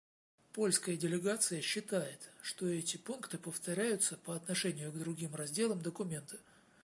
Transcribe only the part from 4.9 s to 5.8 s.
к другим разделам